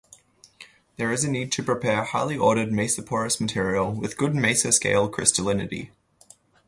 There 0.97 1.11
is 1.11 1.23
a 1.23 1.29
need 1.29 1.51
to 1.51 1.61
prepare 1.63 2.03
highly 2.05 2.35
ordered 2.35 2.71
mesoporous 2.71 3.39
material 3.39 3.91
with 3.91 4.17
good 4.17 4.33
mesoscale 4.33 5.07
crystallinity. 5.11 5.91